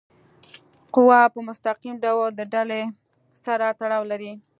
قوه 0.93 1.21
په 1.33 1.39
مستقیم 1.47 1.95
ډول 2.03 2.29
د 2.35 2.41
ډلي 2.53 2.83
سره 3.43 3.65
تړاو 3.79 4.03
لري. 4.11 4.33